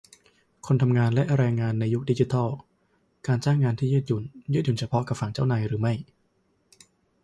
[0.65, 2.49] คนทำงานและแรงงานในยุคดิจิทัล-
[3.27, 5.93] การจ้างงานที่ยืดหยุ่น ยืดหยุ่นเฉพาะกับฝั่งนายจ้างหรือไม่?